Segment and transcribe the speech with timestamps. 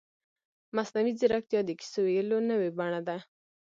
[0.75, 3.17] مصنوعي ځیرکتیا د کیسو ویلو نوې بڼه ده.